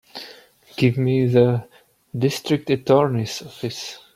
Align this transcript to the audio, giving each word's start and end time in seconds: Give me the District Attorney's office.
Give 0.77 0.97
me 0.97 1.27
the 1.27 1.67
District 2.17 2.67
Attorney's 2.71 3.43
office. 3.43 3.99